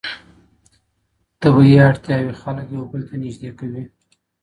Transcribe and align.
طبیعي 1.41 1.77
اړتیاوې 1.89 2.33
خلګ 2.41 2.67
یو 2.75 2.83
بل 2.91 3.01
ته 3.09 3.15
نږدې 3.23 3.49
کوي. 3.59 3.83